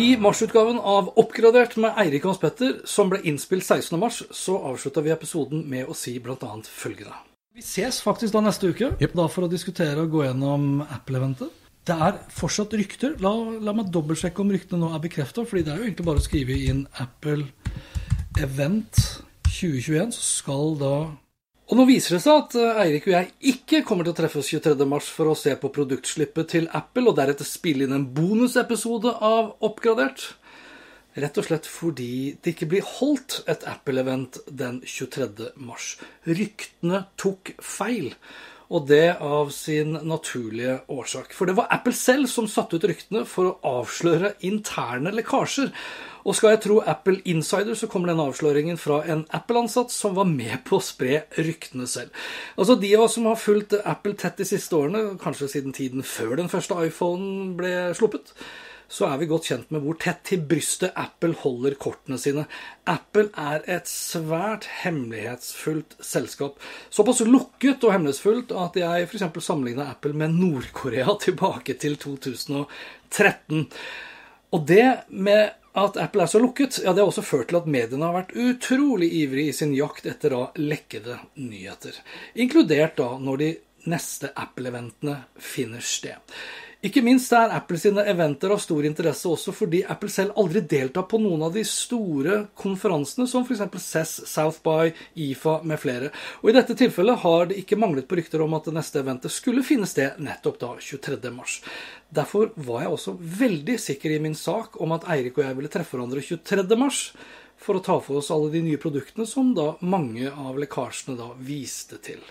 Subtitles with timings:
[0.00, 3.98] I marsutgaven av Oppgradert med Eirik Hans Petter, som ble innspilt 16.
[4.00, 6.52] mars, så avslutta vi episoden med å si bl.a.
[6.64, 7.18] følgende.
[7.52, 11.52] Vi ses faktisk da neste uke, da for å diskutere og gå gjennom Apple-eventet.
[11.84, 13.18] Det er fortsatt rykter.
[13.20, 16.22] La, la meg dobbeltsjekke om ryktene nå er bekrefta, fordi det er jo egentlig bare
[16.22, 17.50] å skrive inn Apple
[18.40, 19.02] Event
[19.50, 20.94] 2021, så skal da
[21.70, 24.48] og nå viser det seg at eh, Eirik og jeg ikke kommer til å treffes
[24.50, 29.52] 23.3 for å se på produktslippet til Apple og deretter spille inn en bonusepisode av
[29.62, 30.32] Oppgradert.
[31.20, 35.52] Rett og slett fordi det ikke blir holdt et Apple-event den 23.
[35.62, 35.92] mars.
[36.26, 38.12] Ryktene tok feil.
[38.70, 41.32] Og det av sin naturlige årsak.
[41.34, 45.72] For det var Apple selv som satte ut ryktene for å avsløre interne lekkasjer.
[46.22, 50.28] Og skal jeg tro Apple Insider, så kommer den avsløringen fra en Apple-ansatt som var
[50.28, 52.14] med på å spre ryktene selv.
[52.60, 56.04] Altså De av oss som har fulgt Apple tett de siste årene, kanskje siden tiden
[56.06, 58.34] før den første iPhonen ble sluppet,
[58.90, 62.46] så er vi godt kjent med hvor tett til brystet Apple holder kortene sine.
[62.90, 66.58] Apple er et svært hemmelighetsfullt selskap.
[66.90, 69.26] Såpass lukket og hemmelighetsfullt at jeg f.eks.
[69.46, 73.68] sammenligna Apple med Nord-Korea tilbake til 2013.
[74.50, 77.68] Og det med at Apple er så lukket, ja, det har også ført til at
[77.70, 81.94] mediene har vært utrolig ivrige i sin jakt etter da lekkede nyheter.
[82.42, 83.52] Inkludert da når de
[83.90, 86.18] neste Apple-eventene finner sted.
[86.80, 91.04] Ikke minst er Apple sine eventer av stor interesse også fordi Apple selv aldri deltar
[91.10, 93.60] på noen av de store konferansene, som f.eks.
[93.84, 96.08] CES, South by, IFA med flere.
[96.40, 99.34] Og I dette tilfellet har det ikke manglet på rykter om at det neste eventet
[99.34, 101.58] skulle finne sted nettopp da 23.3.
[102.16, 105.72] Derfor var jeg også veldig sikker i min sak om at Eirik og jeg ville
[105.74, 106.88] treffe hverandre 23.3
[107.60, 111.28] for å ta for oss alle de nye produktene som da mange av lekkasjene da
[111.44, 112.24] viste til.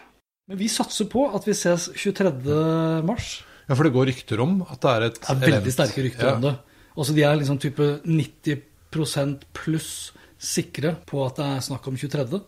[0.50, 3.46] Men vi satser på at vi ses 23.3.
[3.70, 6.26] Ja, for det går rykter om at det er et Det er veldig sterke rykter
[6.26, 6.36] ja.
[6.36, 6.56] om det.
[7.00, 9.92] Også De er liksom type 90% pluss
[10.40, 12.42] sikre på at det er snakk om 23.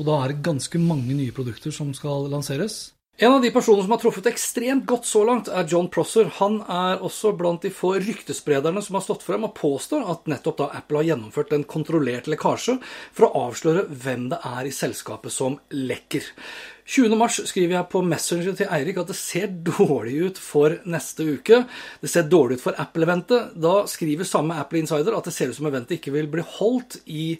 [0.00, 2.94] Og da er det ganske mange nye produkter som skal lanseres.
[3.20, 6.30] En av de personene som har truffet ekstremt godt så langt, er John Prosser.
[6.38, 10.62] Han er også blant de få ryktesprederne som har stått frem og påstår at nettopp
[10.62, 12.78] da Apple har gjennomført en kontrollert lekkasje
[13.12, 16.24] for å avsløre hvem det er i selskapet som lekker.
[16.88, 21.66] 20.3 skriver jeg på Messenger til Eirik at det ser dårlig ut for neste uke.
[22.00, 23.52] Det ser dårlig ut for Apple-eventet.
[23.60, 27.02] Da skriver samme Apple Insider at det ser ut som eventet ikke vil bli holdt
[27.12, 27.34] i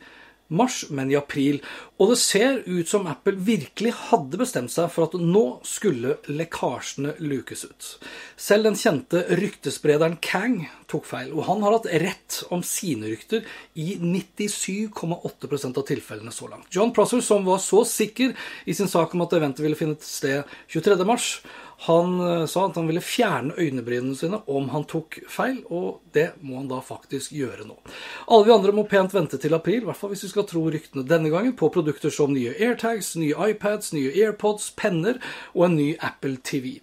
[0.53, 1.61] mars, men i april.
[2.01, 7.15] Og det ser ut som Apple virkelig hadde bestemt seg for at nå skulle lekkasjene
[7.23, 7.89] lukes ut.
[8.37, 10.61] Selv den kjente ryktesprederen Kang
[10.91, 13.47] tok feil, og han har hatt rett om sine rykter
[13.79, 16.69] i 97,8% av tilfellene så langt.
[16.75, 18.35] John Prosser, som var så sikker
[18.67, 20.43] i sin sak om at eventet ville finne sted
[20.73, 21.43] 23.3,
[21.87, 26.29] han eh, sa at han ville fjerne øynebrynene sine om han tok feil, og det
[26.47, 27.75] må han da faktisk gjøre nå.
[28.29, 30.63] Alle vi andre må pent vente til april, i hvert fall hvis vi skal tro
[30.71, 35.19] ryktene denne gangen, på produkter som nye AirTags, nye iPads, nye AirPods, penner
[35.57, 36.77] og en ny Apple TV.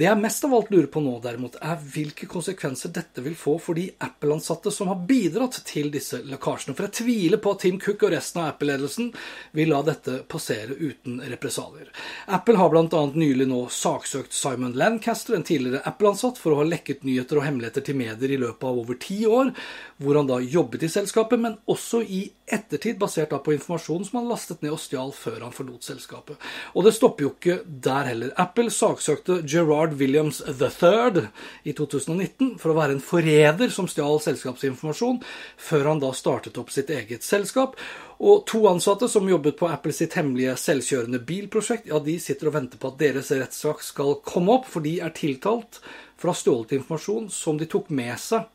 [0.00, 3.58] Det jeg mest av alt lurer på nå, derimot, er hvilke konsekvenser dette vil få
[3.60, 6.72] for de Apple-ansatte som har bidratt til disse lekkasjene.
[6.78, 9.12] For jeg tviler på at Tim Cook og resten av Apple-ledelsen
[9.58, 11.92] vil la dette passere uten represalier.
[12.32, 13.04] Apple har bl.a.
[13.12, 17.84] nylig nå saksøkt Simon Lancaster, en tidligere Apple-ansatt, for å ha lekket nyheter og hemmeligheter
[17.88, 19.50] til medier i løpet av over ti år,
[19.98, 24.20] hvor han da jobbet i selskapet, men også i ettertid, basert da på informasjon som
[24.20, 26.38] han lastet ned og stjal før han forlot selskapet.
[26.74, 28.34] Og det stopper jo ikke der heller.
[28.40, 31.26] Apple saksøkte Gerard Williams III
[31.68, 35.22] i 2019 for å være en forræder som stjal selskapsinformasjon,
[35.68, 37.76] før han da startet opp sitt eget selskap.
[38.18, 42.56] Og to ansatte som jobbet på Apple sitt hemmelige selvkjørende bilprosjekt, ja, de sitter og
[42.56, 45.78] venter på at deres rettssak skal komme opp, for de er tiltalt
[46.18, 48.48] for å ha stjålet informasjon som de tok med seg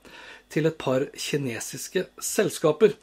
[0.53, 2.93] til et par kinesiske selskaper.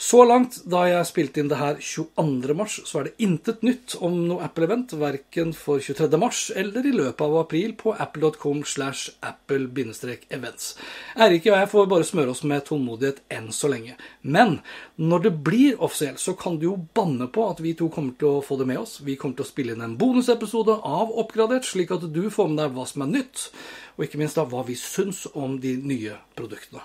[0.00, 2.54] Så langt, da jeg spilte inn det her 22.
[2.56, 6.08] mars, så er det intet nytt om noe Apple-event, verken for 23.
[6.20, 10.74] mars eller i løpet av april på apple.com slash apple-events.
[11.16, 13.96] Eirik og jeg får bare smøre oss med tålmodighet enn så lenge.
[14.22, 14.60] Men
[15.00, 18.38] når det blir offisielt, så kan du jo banne på at vi to kommer til
[18.38, 18.98] å få det med oss.
[19.04, 22.62] Vi kommer til å spille inn en bonusepisode av Oppgradert, slik at du får med
[22.62, 23.48] deg hva som er nytt,
[23.96, 26.84] og ikke minst da hva vi syns om de nye produktene.